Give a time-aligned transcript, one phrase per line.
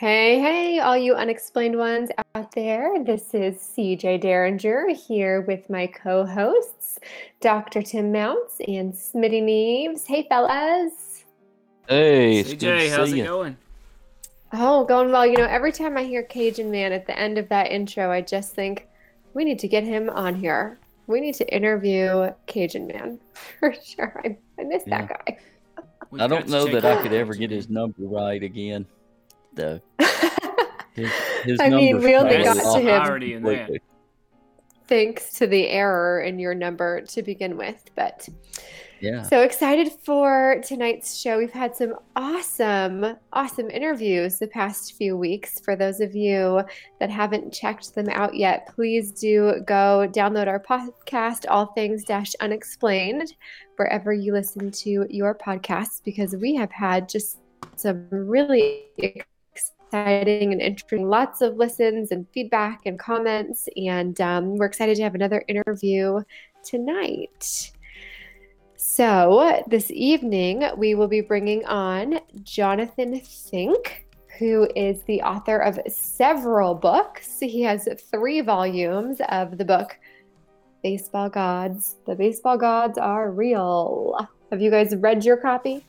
[0.00, 3.04] Hey, hey, all you unexplained ones out there.
[3.04, 6.98] This is CJ Derringer here with my co hosts,
[7.42, 7.82] Dr.
[7.82, 10.06] Tim Mounts and Smitty Neves.
[10.06, 11.26] Hey, fellas.
[11.86, 13.24] Hey, it's good CJ, how's it you.
[13.24, 13.58] going?
[14.54, 15.26] Oh, going well.
[15.26, 18.22] You know, every time I hear Cajun Man at the end of that intro, I
[18.22, 18.88] just think
[19.34, 20.78] we need to get him on here.
[21.08, 23.20] We need to interview Cajun Man
[23.58, 24.18] for sure.
[24.24, 25.36] I, I miss that guy.
[26.10, 28.86] We've I don't know that I could ever get his number right again,
[29.54, 29.80] though.
[30.94, 31.10] His,
[31.44, 33.02] his I mean, we only got to him.
[33.02, 33.58] irony in that.
[33.58, 33.80] completely.
[34.88, 37.90] Thanks to the error in your number to begin with.
[37.94, 38.28] But
[39.00, 39.22] Yeah.
[39.22, 41.38] So excited for tonight's show.
[41.38, 45.60] We've had some awesome, awesome interviews the past few weeks.
[45.60, 46.62] For those of you
[46.98, 52.34] that haven't checked them out yet, please do go download our podcast, All Things Dash
[52.40, 53.34] Unexplained,
[53.76, 57.38] wherever you listen to your podcasts, because we have had just
[57.76, 58.86] some really
[59.90, 63.68] exciting and interesting, lots of listens and feedback and comments.
[63.76, 66.22] And um, we're excited to have another interview
[66.62, 67.72] tonight.
[68.76, 74.06] So, this evening we will be bringing on Jonathan Fink,
[74.38, 77.40] who is the author of several books.
[77.40, 79.98] He has three volumes of the book
[80.82, 81.96] Baseball Gods.
[82.06, 84.28] The Baseball Gods Are Real.
[84.50, 85.84] Have you guys read your copy?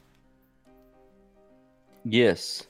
[2.03, 2.67] Yes.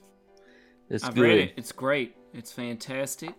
[0.91, 1.21] It's I've good.
[1.21, 1.53] read it.
[1.55, 2.15] It's great.
[2.33, 3.33] It's fantastic.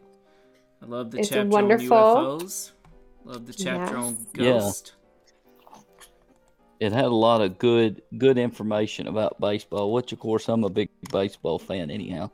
[0.82, 1.96] I love the It's chapter wonderful.
[1.96, 2.72] on UFOs.
[3.24, 4.70] Love the chapter on Yeah.
[6.80, 10.70] It had a lot of good good information about baseball, which of course I'm a
[10.70, 12.30] big baseball fan anyhow.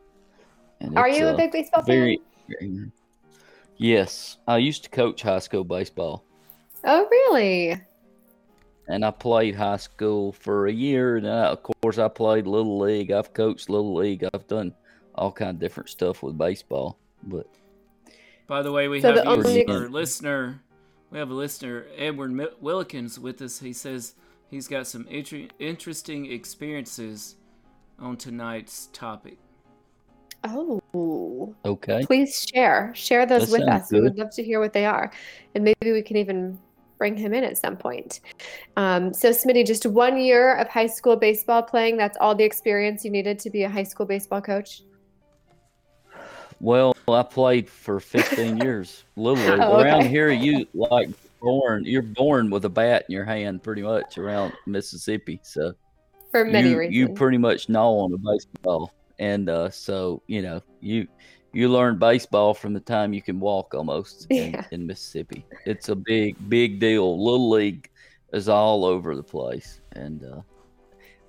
[0.81, 2.21] And Are you a big baseball very,
[2.61, 2.93] fan?
[3.77, 6.25] Yes, I used to coach high school baseball,
[6.85, 7.79] Oh, really?
[8.87, 11.17] and I played high school for a year.
[11.17, 13.11] And uh, of course, I played little league.
[13.11, 14.25] I've coached little league.
[14.33, 14.73] I've done
[15.19, 16.99] all kind of different stuff with baseball.
[17.25, 17.47] But
[18.47, 20.63] By the way, we So have the only- our listener.
[21.11, 23.59] We have a listener, Edward Mi- Willikins, with us.
[23.61, 24.15] He says
[24.49, 27.37] he's got some inter- interesting experiences
[27.99, 29.37] on tonight's topic.
[30.45, 32.93] Oh, okay, please share.
[32.95, 33.93] Share those That with sounds us.
[33.93, 35.11] We would love to hear what they are.
[35.55, 36.59] And maybe we can even
[36.97, 38.21] bring him in at some point.
[38.77, 41.97] Um, so, Smitty, just one year of high school baseball playing.
[41.97, 44.83] That's all the experience you needed to be a high school baseball coach?
[46.61, 49.05] Well, I played for 15 years.
[49.17, 49.61] Little league.
[49.63, 51.09] Oh, Around here, you like
[51.41, 51.85] born.
[51.85, 55.39] You're born with a bat in your hand, pretty much around Mississippi.
[55.45, 55.73] So
[56.33, 56.97] For many you reasons.
[56.97, 61.07] you pretty much know on a baseball, and uh, so you know you
[61.53, 64.65] you learn baseball from the time you can walk almost in, Yeah.
[64.73, 65.47] in Mississippi.
[65.65, 67.23] It's a big big deal.
[67.25, 67.89] Little league
[68.33, 70.41] is all over the place, and uh,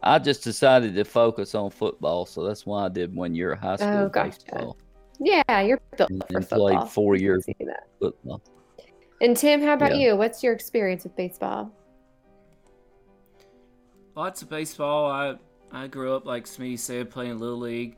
[0.01, 3.59] I just decided to focus on football, so that's why I did one year of
[3.59, 4.73] high school Oh, gotcha.
[5.19, 6.78] Baseball yeah, you're built and, for and football.
[6.80, 7.88] played four years see that.
[8.00, 8.41] football.
[9.22, 10.12] And Tim, how about Yeah.
[10.12, 10.16] you?
[10.16, 11.72] What's your experience with baseball?
[14.16, 15.09] Lots of baseball.
[15.12, 15.35] I
[15.72, 17.96] I grew up like Smitty said playing little league,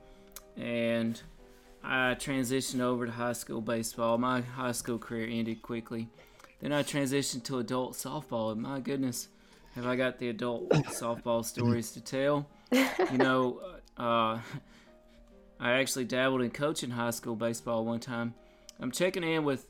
[0.57, 1.19] and
[1.83, 4.17] I transitioned over to high school baseball.
[4.17, 6.09] My high school career ended quickly.
[6.59, 9.29] Then I transitioned to adult softball, and my goodness,
[9.73, 12.47] have I got the adult softball stories to tell?
[12.71, 13.61] You know,
[13.97, 14.39] uh,
[15.61, 18.33] I actually dabbled in coaching high school baseball one time.
[18.79, 19.67] I'm checking in with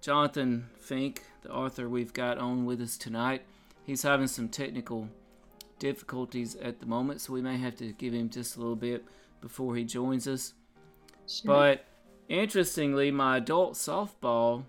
[0.00, 3.42] Jonathan Fink, the author we've got on with us tonight.
[3.84, 5.08] He's having some technical
[5.78, 9.04] difficulties at the moment, so we may have to give him just a little bit
[9.40, 10.54] before he joins us.
[11.44, 11.84] But
[12.28, 14.64] interestingly, my adult softball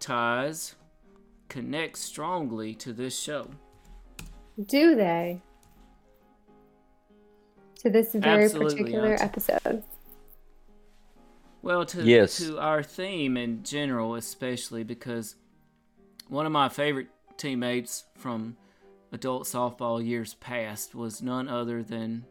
[0.00, 0.76] ties
[1.50, 3.50] connect strongly to this show.
[4.66, 5.42] Do they?
[7.82, 9.22] To this very Absolutely, particular Alex.
[9.22, 9.82] episode.
[11.62, 12.38] Well, to Yes.
[12.38, 15.36] to our theme in general, especially because
[16.28, 18.56] one of my favorite teammates from
[19.12, 22.24] adult softball years past was none other than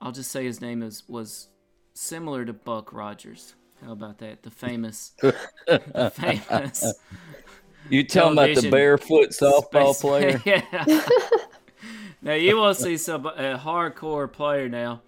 [0.00, 1.48] I'll just say his name is was
[1.94, 3.54] similar to Buck Rogers.
[3.84, 4.42] How about that?
[4.42, 5.12] The famous,
[5.66, 6.94] the famous.
[7.88, 10.42] You talking about the barefoot softball space- player?
[10.44, 11.06] yeah.
[12.22, 15.02] now you will see some a hardcore player now.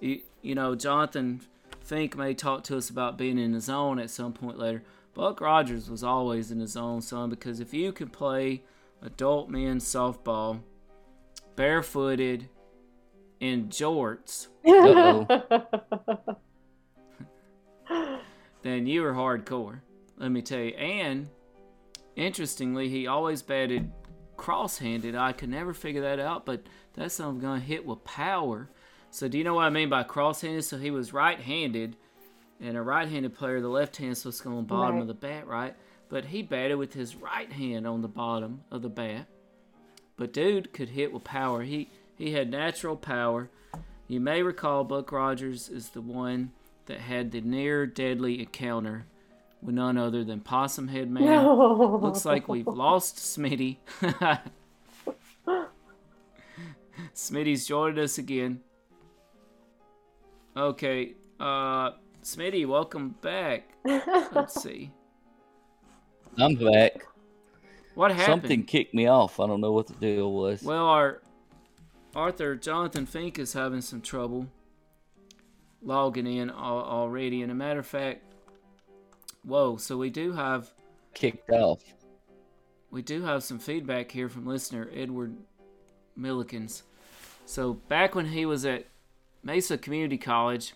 [0.00, 1.40] You, you know, Jonathan
[1.82, 4.82] Fink may talk to us about being in the zone at some point later.
[5.14, 8.62] Buck Rogers was always in the zone, son, because if you can play
[9.02, 10.60] adult men's softball
[11.56, 12.48] barefooted
[13.40, 14.48] in jorts,
[18.62, 19.80] then you were hardcore.
[20.16, 20.74] Let me tell you.
[20.76, 21.28] And
[22.14, 23.90] interestingly, he always batted
[24.40, 25.14] cross-handed.
[25.14, 26.62] I could never figure that out, but
[26.94, 28.70] that's something gonna hit with power.
[29.10, 30.62] So do you know what I mean by cross-handed?
[30.64, 31.94] So he was right-handed,
[32.58, 35.02] and a right-handed player, the left hand's supposed to go on bottom Right.
[35.02, 35.76] of the bat, right?
[36.08, 39.26] But he batted with his right hand on the bottom of the bat.
[40.16, 41.62] But dude could hit with power.
[41.62, 43.48] He he had natural power.
[44.08, 46.52] You may recall Buck Rogers is the one
[46.86, 49.04] that had the near deadly encounter
[49.62, 51.24] with none other than Possum Head Man.
[51.24, 51.98] no.
[52.02, 53.76] Looks like we've lost Smitty.
[57.14, 58.60] Smitty's joined us again.
[60.56, 61.90] Okay, uh,
[62.22, 63.70] Smitty, welcome back.
[63.84, 64.90] Let's see.
[66.38, 67.06] I'm back.
[67.94, 68.26] What happened?
[68.42, 69.40] Something kicked me off.
[69.40, 70.62] I don't know what the deal was.
[70.62, 71.22] Well, our
[72.14, 74.46] author Jonathan Fink is having some trouble
[75.82, 77.42] logging in already.
[77.42, 78.22] And a matter of fact,
[79.44, 79.76] whoa!
[79.76, 80.70] So we do have
[81.14, 81.82] kicked off.
[82.90, 85.36] we do have some feedback here from listener Edward
[86.18, 86.82] Millikins.
[87.46, 88.86] So back when he was at
[89.42, 90.74] Mesa Community College,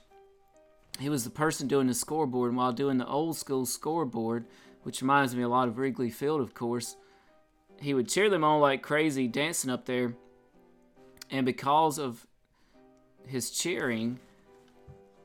[0.98, 4.46] he was the person doing the scoreboard, and while doing the old school scoreboard,
[4.82, 6.96] which reminds me a lot of Wrigley Field, of course,
[7.80, 10.14] he would cheer them on like crazy, dancing up there.
[11.30, 12.26] And because of
[13.26, 14.20] his cheering,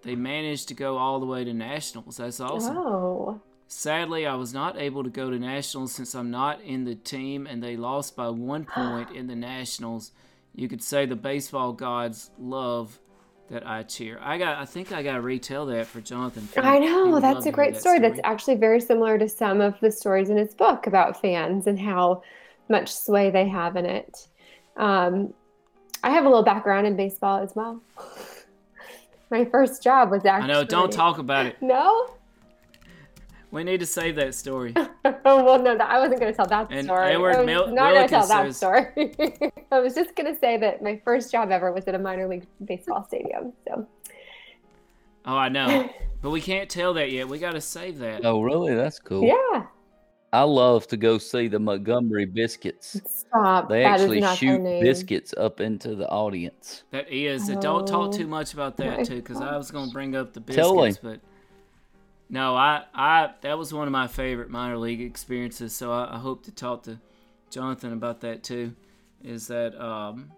[0.01, 2.18] they managed to go all the way to nationals.
[2.18, 2.75] That's awesome.
[3.68, 7.45] Sadly, I was not able to go to nationals since I'm not in the team,
[7.45, 10.12] and they lost by one point in the nationals.
[10.56, 13.00] You could say the baseball gods love
[13.50, 14.19] that I cheer.
[14.21, 14.57] I got.
[14.57, 16.44] I think I got to retell that for Jonathan.
[16.44, 16.66] Fink.
[16.66, 17.19] I know.
[17.19, 18.00] That's a great that story.
[18.00, 21.80] That's actually very similar to some of the stories in his book about fans and
[21.80, 22.24] how
[22.69, 24.27] much sway they have in it.
[24.77, 25.33] Um,
[26.04, 27.81] I have a little background in baseball as well.
[29.31, 30.63] My first job was actually I know.
[30.63, 31.57] Don't talk about it.
[31.62, 32.12] No?
[33.51, 34.74] We need to save that story.
[35.25, 37.13] well, no, no, I wasn't going to tell that And story.
[37.13, 39.51] Edward I was Mil- not going to tell Willikins that says- story.
[39.72, 42.28] I was just going to say that my first job ever was at a minor
[42.28, 43.54] league baseball stadium.
[43.68, 43.88] So,
[45.25, 45.90] Oh, I know,
[46.22, 47.28] but we can't tell that yet.
[47.28, 48.25] We got to save that.
[48.25, 48.74] Oh, really?
[48.75, 49.24] That's cool.
[49.24, 49.66] yeah.
[50.31, 53.02] I love to go see the Montgomery Biscuits.
[53.07, 53.68] Stop.
[53.68, 54.84] They That is actually not their shoot name.
[54.84, 56.84] biscuits up into the audience.
[56.92, 57.48] That is.
[57.48, 60.16] Don't talk Oh, too much about that oh too, because I was going to bring
[60.16, 61.19] up the Tell biscuits, but
[62.30, 65.74] no, I, I that was one of my favorite minor league experiences.
[65.76, 67.00] So I, I hope to talk to
[67.50, 68.76] Jonathan about that too.
[69.24, 70.31] Is that um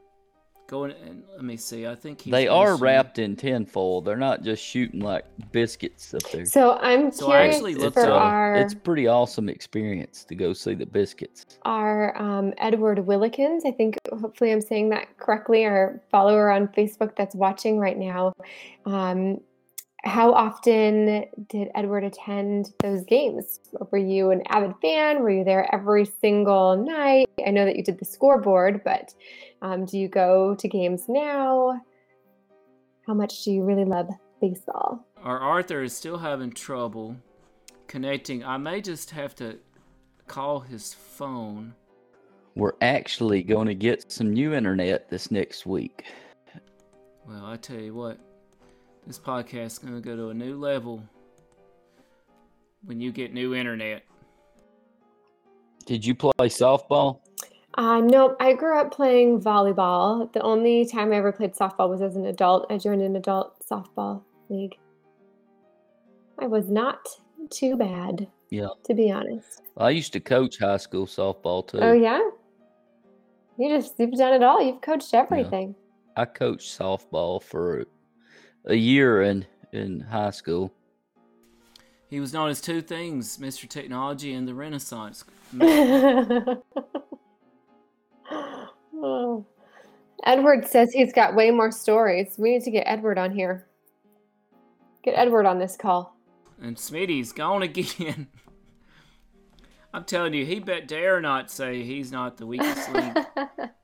[0.67, 0.93] going?
[1.05, 1.85] And let me see.
[1.85, 3.99] I think he's They are mentioned- wrapped in tinfoil.
[4.01, 6.45] They're not just shooting like biscuits up there.
[6.45, 10.23] So I'm So I actually looked for it's, a, up- our it's pretty awesome experience
[10.25, 11.59] to go see the biscuits.
[11.63, 13.65] our um, Edward Willikins.
[13.65, 15.65] I think hopefully I'm saying that correctly.
[15.65, 18.31] Our follower on Facebook that's watching right now.
[18.85, 19.41] Um,
[20.03, 23.59] how often did Edward attend those games?
[23.91, 25.21] Were you an avid fan?
[25.21, 27.29] Were you there every single night?
[27.45, 29.13] I know that you did the scoreboard, but
[29.61, 31.79] um, do you go to games now?
[33.05, 34.09] How much do you really love
[34.41, 35.05] baseball?
[35.23, 37.15] Our author is still having trouble
[37.87, 38.43] connecting.
[38.43, 39.59] I may just have to
[40.27, 41.75] call his phone.
[42.55, 46.05] We're actually going to get some new internet this next week.
[47.27, 48.17] Well, I tell you what,
[49.05, 51.03] this podcast is going to go to a new level
[52.83, 54.03] when you get new internet.
[55.85, 57.19] Did you play softball?
[57.75, 60.31] Uh, nope, I grew up playing volleyball.
[60.33, 62.67] The only time I ever played softball was as an adult.
[62.69, 64.77] I joined an adult softball league.
[66.39, 66.99] I was not
[67.49, 68.69] too bad, Yeah.
[68.83, 69.61] to be honest.
[69.77, 71.79] I used to coach high school softball too.
[71.79, 72.19] Oh yeah,
[73.57, 74.61] you just you've done it all.
[74.61, 75.75] You've coached everything.
[76.17, 77.85] I coached softball for
[78.65, 80.71] a year in in high school.
[82.09, 83.67] He was known as two things Mr.
[83.69, 85.23] Technology and the Renaissance.
[88.93, 89.45] oh.
[90.23, 92.35] Edward says he's got way more stories.
[92.37, 93.65] We need to get Edward on here.
[95.03, 96.15] Get Edward on this call.
[96.61, 98.27] And Smitty's gone again.
[99.93, 103.17] I'm telling you, he bet dare not say he's not the weakest link.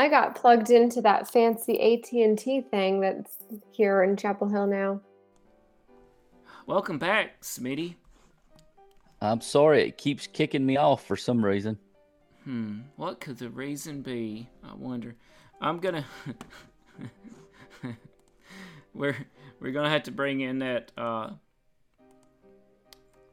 [0.00, 3.36] I got plugged into that fancy AT&T thing that's
[3.70, 5.02] here in Chapel Hill now.
[6.66, 7.96] welcome back, Smitty.
[9.20, 11.78] I'm sorry, it keeps kicking me off for some reason.
[12.44, 14.48] Hmm, what could the reason be?
[14.64, 15.16] I wonder.
[15.60, 16.06] I'm gonna.
[18.94, 19.18] we're
[19.60, 21.32] we're gonna have to bring in that uh,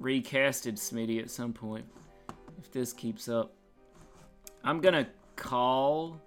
[0.02, 1.86] recasted Smitty at some point
[2.60, 3.54] if this keeps up.
[4.66, 5.08] I'm gonna
[5.38, 6.20] call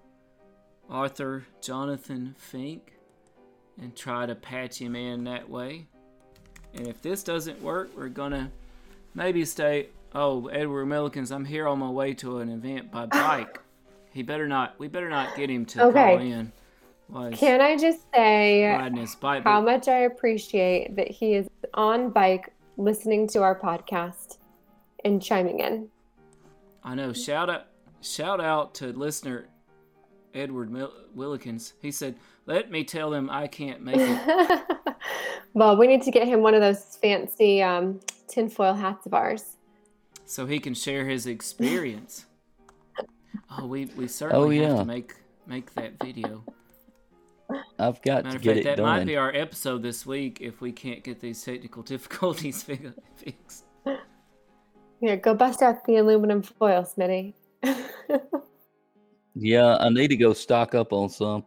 [0.91, 2.93] author Jonathan Fink
[3.81, 5.87] and try to patch him in that way.
[6.75, 8.51] And if this doesn't work, we're gonna
[9.15, 9.89] maybe stay.
[10.15, 13.61] Oh, Edward Millikins, I'm here on my way to an event by bike.
[14.13, 14.79] he better not.
[14.79, 16.17] We better not get him to Okay.
[16.17, 16.53] call in.
[17.33, 18.63] Can I just say
[19.21, 19.43] bike.
[19.43, 24.39] how much I appreciate that he is on bike listening to our podcast
[25.05, 25.89] and chiming in.
[26.85, 27.13] I know.
[27.13, 27.67] Shout out,
[28.01, 29.47] shout out to listener
[30.35, 31.73] Edward Mil- Willikins.
[31.81, 34.63] He said, "Let me tell them I can't make it."
[35.55, 39.57] well, we need to get him one of those fancy um, tinfoil hats of ours.
[40.25, 42.27] so he can share his experience.
[43.59, 44.77] oh, we we certainly have yeah.
[44.77, 45.15] to make
[45.47, 46.45] make that video.
[47.79, 50.39] I've got Matter to of get fact, it that might be our episode this week
[50.41, 53.65] if we can't get these technical difficulties fixed.
[55.01, 57.35] Here, go bust out the aluminum foil, Smitty.
[59.43, 61.45] Yeah, I need to go stock up on some.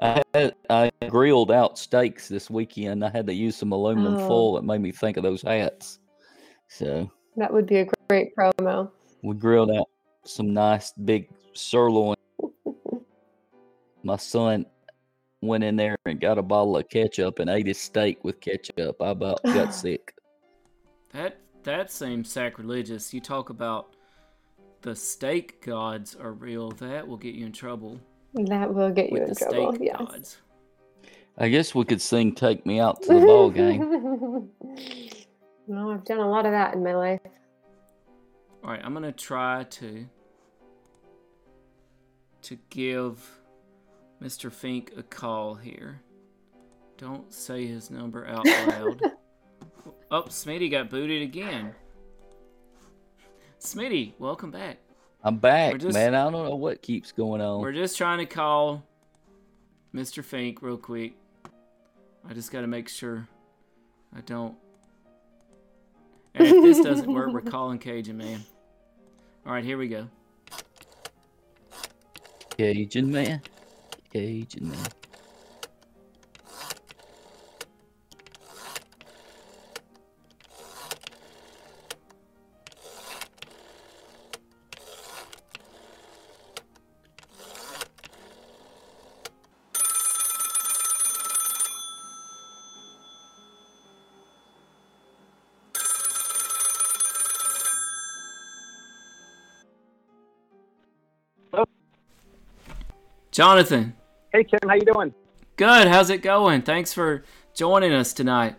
[0.00, 3.02] I had, I grilled out steaks this weekend.
[3.04, 4.28] I had to use some aluminum Oh.
[4.28, 4.58] foil.
[4.58, 5.98] It made me think of those hats.
[6.68, 8.90] So that would be a great promo.
[9.22, 9.88] we grilled out
[10.24, 12.16] some nice big sirloin.
[14.02, 14.66] My son
[15.40, 19.00] went in there and got a bottle of ketchup and ate his steak with ketchup.
[19.00, 20.14] I about got sick.
[21.12, 23.14] That that seems sacrilegious.
[23.14, 23.94] You talk about
[24.82, 26.70] the steak gods are real.
[26.72, 28.00] That will get you in trouble
[28.34, 29.72] That will get you with in the trouble.
[29.74, 29.96] steak Yes.
[29.98, 30.38] gods.
[31.38, 34.50] I guess we could sing "Take Me Out to the Ball Game."
[35.66, 37.20] well, I've done a lot of that in my life.
[38.62, 40.06] All right, I'm gonna try to
[42.42, 43.24] to give
[44.22, 44.50] Mr.
[44.52, 46.00] Fink a call here.
[46.98, 49.02] Don't say his number out loud.
[50.10, 51.74] oh, Smitty got booted again.
[53.66, 54.78] Smitty, welcome back.
[55.22, 56.16] I'm back, just- man.
[56.16, 57.60] I don't know what keeps going on.
[57.60, 58.82] We're just trying to call
[59.94, 60.24] Mr.
[60.24, 61.14] Fink real quick.
[62.28, 63.28] I just got to make sure
[64.16, 64.56] I don't.
[66.34, 68.42] And if this doesn't work, we're calling Cajun Man.
[69.46, 70.08] All right, here we go.
[72.58, 73.42] Cajun man,
[74.12, 74.78] Cajun man.
[103.32, 103.94] Jonathan,
[104.32, 105.12] Hey Tim, how you doing?
[105.56, 105.88] good.
[105.88, 106.60] How's it going?
[106.62, 107.24] Thanks for
[107.54, 108.56] joining us tonight.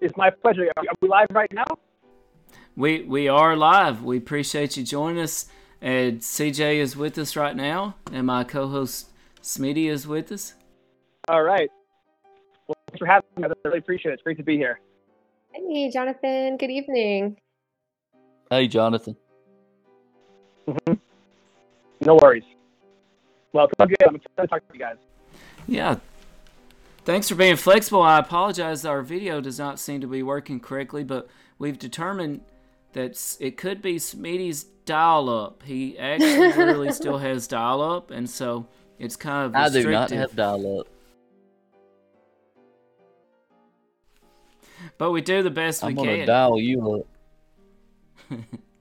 [0.00, 0.70] It's my pleasure.
[0.76, 1.64] Are are we live right now?
[2.76, 4.04] We we are live.
[4.04, 5.46] We appreciate you joining us.
[5.80, 9.10] And CJ is with us right now, and my co-host
[9.42, 10.54] Smitty is with us.
[11.28, 11.68] All right.
[12.66, 13.44] Well, thanks for having me.
[13.44, 14.14] I really appreciate it.
[14.14, 14.80] It's great to be here.
[15.52, 16.56] Hey, Jonathan.
[16.56, 17.36] Good evening.
[18.48, 19.16] Hey, Jonathan.
[22.04, 22.44] No worries.
[23.52, 23.96] Well, it's all good.
[24.06, 24.96] I'm excited to talk to you guys.
[25.66, 25.96] Yeah.
[27.04, 28.02] Thanks for being flexible.
[28.02, 28.84] I apologize.
[28.84, 32.40] Our video does not seem to be working correctly, but we've determined
[32.92, 35.62] that it could be Smitty's dial up.
[35.62, 38.66] He actually literally still has dial up, and so
[38.98, 39.92] it's kind of I do restrictive.
[39.92, 40.88] not have dial up.
[44.98, 46.26] but we do the best I'm we gonna can.
[46.26, 47.04] dial you
[48.30, 48.38] up.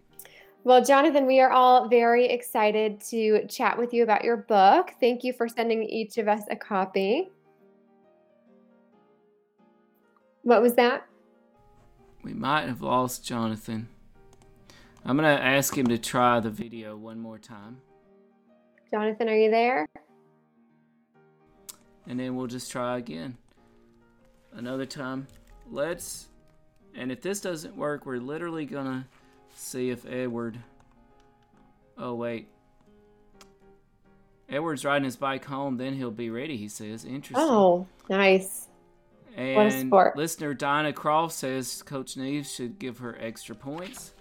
[0.66, 4.92] Well, Jonathan, we are all very excited to chat with you about your book.
[5.02, 7.32] Thank you for sending each of us a copy.
[10.44, 11.06] What was that?
[12.24, 13.90] We might have lost Jonathan.
[15.04, 17.82] I'm gonna ask him to try the video one more time,
[18.90, 19.86] Jonathan, are you there?
[22.08, 23.38] and then we'll just try again.
[24.54, 25.28] Another time.
[25.70, 26.28] Let's.
[26.96, 29.08] And if this doesn't work, we're literally gonna
[29.54, 30.60] see if Edward.
[31.98, 32.50] Oh wait.
[34.50, 36.58] Edward's riding his bike home, then he'll be ready.
[36.58, 37.06] He says.
[37.06, 37.38] Interesting.
[37.38, 38.68] Oh, nice.
[39.36, 40.18] and what a sport.
[40.18, 44.14] listener Dinah Croft says Coach Neves should give her extra points.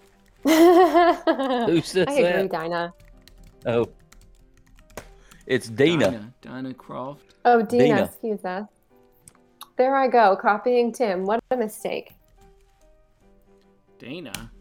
[0.45, 2.51] I Who says agree, that?
[2.51, 2.93] Dinah.
[3.65, 3.85] Oh,
[5.45, 6.05] it's Dina.
[6.05, 7.35] Dinah, Dinah Croft.
[7.45, 8.03] Oh, Dina, Dina.
[8.05, 8.67] excuse us.
[9.77, 11.25] there I go, copying Tim.
[11.25, 12.13] What a mistake.
[13.99, 14.51] Dana.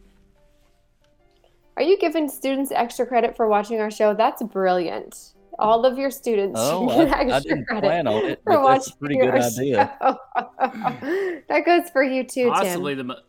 [1.77, 4.15] Are you giving students extra credit for watching our show?
[4.15, 5.33] That's brilliant.
[5.59, 8.41] All of your students Oh, should get I, I extra didn't credit plan on it,
[8.45, 9.99] for but that's a watching pretty good our idea.
[10.03, 11.41] show.
[11.49, 12.99] that goes for you too, Possibly Tim.
[12.99, 13.15] the.
[13.15, 13.21] mo-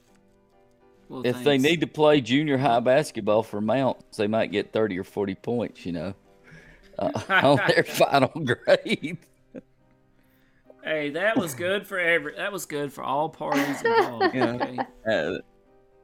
[1.09, 4.99] Well, If they need to play junior high basketball for mounts, they might get 30
[4.99, 6.13] or 40 points, you know,
[6.99, 9.17] uh, on their final grade.
[10.83, 12.35] Hey, that was good for every.
[12.35, 14.33] That was good for all parties involved.
[14.35, 14.53] Yeah.
[14.55, 14.77] okay?
[15.07, 15.37] Uh,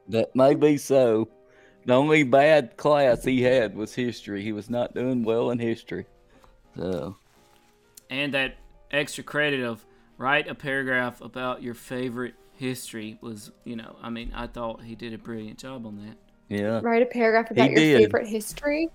[0.08, 1.28] that may be so.
[1.86, 4.42] The only bad class he had was history.
[4.42, 6.06] He was not doing well in history.
[6.76, 7.16] So,
[8.10, 8.56] And that
[8.90, 9.84] extra credit of
[10.18, 14.94] write a paragraph about your favorite history was, you know, I mean, I thought he
[14.94, 16.16] did a brilliant job on that.
[16.54, 16.80] yeah.
[16.82, 18.02] Write a paragraph about your did.
[18.02, 18.88] favorite history.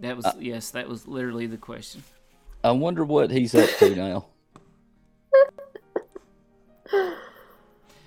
[0.00, 2.02] That was Uh, yes, that was literally the question.
[2.64, 4.26] I wonder what he's up to now.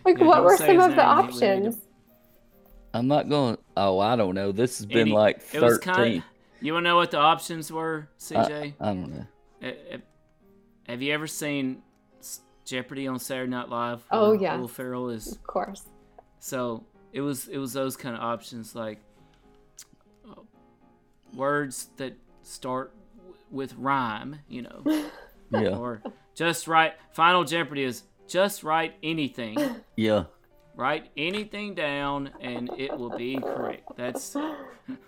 [0.05, 1.77] Like, Yeah, what were some of the name, he really options?
[2.95, 3.57] I'm not going.
[3.75, 4.51] Oh, I don't know.
[4.51, 5.93] This has been Any- like it was 13.
[5.93, 6.23] kind.
[6.61, 8.73] You want to know what the options were, CJ?
[8.79, 9.25] I don't know.
[9.61, 9.97] Uh, uh,
[10.87, 11.81] Have you ever seen
[12.63, 14.03] Jeopardy on Saturday Night Live?
[14.11, 14.59] Oh, where yes.
[14.59, 15.83] Will Ferrell is Of course.
[16.39, 18.99] so it was it was those kind of options like
[20.29, 20.41] uh,
[21.33, 24.81] words that start w- with rhyme, you know,
[25.51, 25.77] Yeah.
[25.77, 26.01] or
[26.33, 26.93] just write.
[27.11, 29.57] Final Jeopardy is just write anything.
[29.95, 30.25] Yeah.
[30.75, 33.89] Write anything down and it will be correct.
[33.95, 34.35] That's.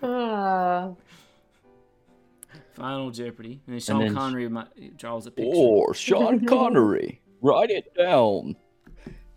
[2.74, 3.60] Final Jeopardy.
[3.66, 5.50] And then Sean then- Connery mi- draws a picture.
[5.54, 7.20] Or Sean Connery.
[7.42, 8.56] Write it down.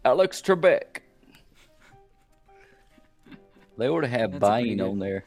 [0.06, 1.00] Alex Trebek.
[3.78, 5.24] They ought to have That's Bane on there.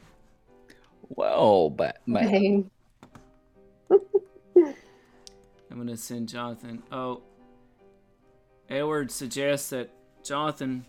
[1.09, 2.31] Well, Batman.
[2.31, 2.71] Dang.
[5.71, 6.81] I'm gonna send Jonathan.
[6.91, 7.21] Oh,
[8.69, 9.89] Edward suggests that
[10.23, 10.85] Jonathan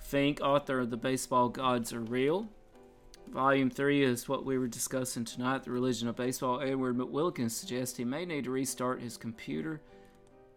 [0.00, 2.48] Fink, author of The Baseball Gods Are Real.
[3.28, 6.60] Volume 3 is what we were discussing tonight, The Religion of Baseball.
[6.60, 9.80] Edward McWilkins suggests he may need to restart his computer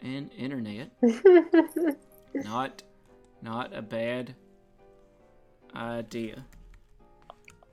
[0.02, 0.90] and internet.
[2.34, 2.82] not
[3.42, 4.34] not a bad
[5.76, 6.46] idea.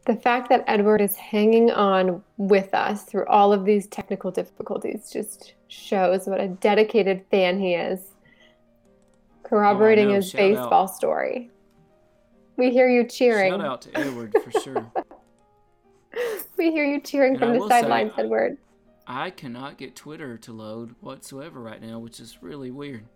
[0.06, 5.08] the fact that Edward is hanging on with us through all of these technical difficulties
[5.12, 8.00] just shows what a dedicated fan he is.
[8.02, 10.14] Oh, corroborating know.
[10.16, 10.48] his Shout out.
[10.48, 11.50] baseball story.
[12.60, 13.52] We hear you cheering.
[13.52, 14.92] Shout out to Edward for sure.
[16.58, 18.58] We hear you cheering And from I the will say, sidelines, I- Edward.
[19.06, 23.06] I cannot get Twitter to load whatsoever right now, which is really weird.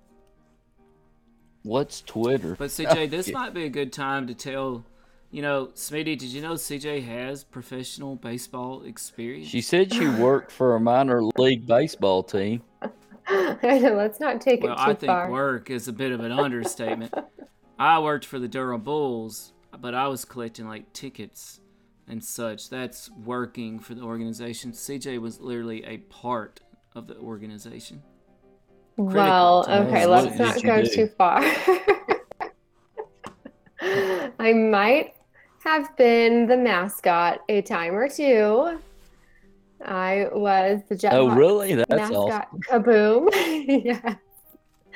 [1.63, 2.57] What's Twitter?
[2.59, 4.87] But CJ, oh, this might be a good time to tell.
[5.31, 9.49] You know, Smitty, did you know CJ has professional baseball experience?
[9.49, 12.63] She said she worked for a minor league baseball team.
[13.29, 14.91] I know, let's not take well, it too far.
[14.91, 15.31] I think far.
[15.31, 17.13] work is a bit of an understatement.
[17.79, 21.61] I worked for the Durham Bulls, but I was collecting like tickets
[22.09, 22.71] and such.
[22.71, 24.73] That's working for the organization.
[24.73, 26.61] CJ was literally a part
[26.95, 28.03] of the organization.
[28.97, 30.89] Well, critical to okay, let's not go do?
[30.89, 31.43] too far.
[34.39, 35.15] I might
[35.65, 38.79] have been the mascot a time or two.
[39.85, 41.75] I was the Jet Oh, really?
[41.75, 42.61] That's mascot awesome.
[42.61, 43.29] kaboom.
[43.85, 44.15] yeah.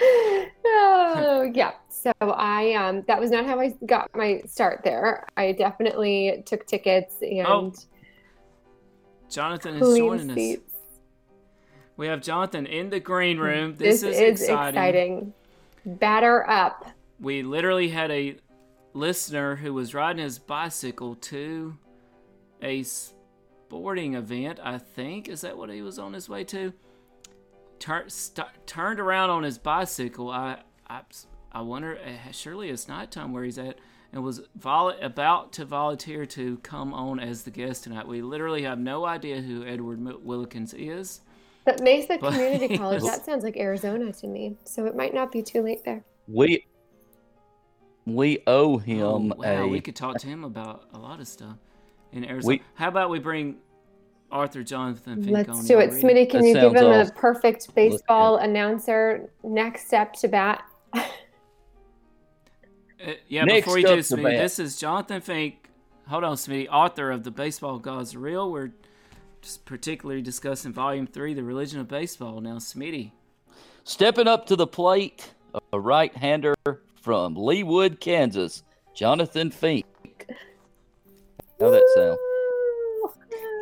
[0.01, 1.73] Oh, yeah.
[1.89, 5.27] So I um that was not how I got my start there.
[5.37, 7.75] I definitely took tickets and Oh,
[9.29, 10.59] Jonathan is joining us.
[11.97, 13.75] We have Jonathan in the green room.
[13.77, 14.69] This, This, is, is exciting.
[14.69, 15.33] exciting.
[15.85, 16.87] Batter up.
[17.21, 18.37] We literally had a
[18.95, 21.77] listener who was riding his bicycle to
[22.63, 24.61] a sporting event.
[24.63, 26.73] I think is that what he was on his way to.
[27.79, 30.31] Tur- st- turned around on his bicycle.
[30.31, 31.01] I, I,
[31.53, 31.99] I wonder.
[31.99, 33.79] uh, Surely it's nighttime where he's at,
[34.13, 38.07] and was vol- about to volunteer to come on as the guest tonight.
[38.09, 41.21] We literally have no idea who Edward M- Willikins is.
[41.65, 44.57] But Mesa But- Community College, that sounds like Arizona to me.
[44.65, 46.03] So it might not be too late there.
[46.27, 46.65] We
[48.07, 51.29] we owe Oh, him wow, a we could talk to him about a lot of
[51.29, 51.57] stuff
[52.13, 52.49] in Arizona.
[52.57, 53.57] We- How about we bring
[54.31, 55.57] author Jonathan Fink on?
[55.57, 55.91] Let's do it.
[55.91, 60.65] Smitty, can That you give sounds him a perfect baseball announcer next step to bat?
[63.01, 65.69] Uh, yeah, Next before you do, up Smitty, this is Jonathan Fink.
[66.09, 68.51] Hold on, Smitty, author of The Baseball Gods Are Real.
[68.51, 68.73] We're
[69.41, 72.41] just particularly discussing Volume 3, The Religion of Baseball.
[72.41, 73.13] Now, Smitty.
[73.85, 75.33] stepping up to the plate,
[75.73, 76.57] a right-hander
[77.01, 78.65] from Leawood, Kansas,
[78.97, 79.87] Jonathan Fink.
[81.61, 82.19] How that sound?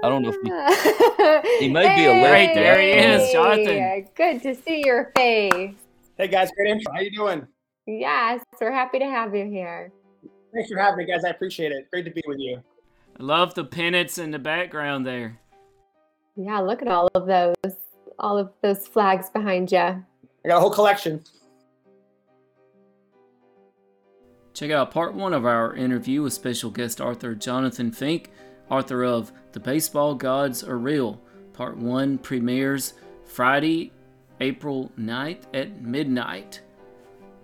[0.02, 2.30] I don't know if he, he may be a lefty.
[2.30, 4.08] Right, there he is, Jonathan.
[4.14, 5.74] Good to see your face.
[6.18, 6.92] Hey guys, great intro.
[6.92, 7.46] How you doing?
[7.86, 9.92] Yes, we're happy to have you here.
[10.52, 11.24] Thanks for having me, guys.
[11.24, 11.90] I appreciate it.
[11.90, 12.62] Great to be with you.
[13.18, 15.38] I love the pennants in the background there.
[16.36, 17.54] Yeah, look at all of those,
[18.18, 19.78] all of those flags behind you.
[19.78, 20.04] I
[20.46, 21.22] got a whole collection.
[24.52, 28.30] Check out part one of our interview with special guest author Jonathan Fink,
[28.70, 31.20] author of The Baseball Gods Are Real.
[31.52, 33.92] Part one premieres Friday,
[34.40, 36.62] April 9th at midnight.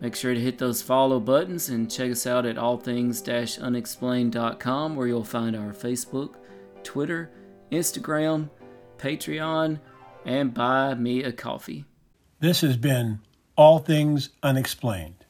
[0.00, 5.24] Make sure to hit those follow buttons and check us out at allthings-unexplained.com where you'll
[5.24, 6.34] find our Facebook,
[6.82, 7.30] Twitter,
[7.70, 8.50] Instagram,
[8.98, 9.78] Patreon,
[10.24, 11.84] and buy me a coffee.
[12.40, 13.20] This has been
[13.56, 15.21] All Things Unexplained.